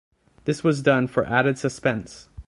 This 0.45 0.63
was 0.63 0.81
done 0.81 1.05
for 1.05 1.27
added 1.27 1.59
suspense. 1.59 2.27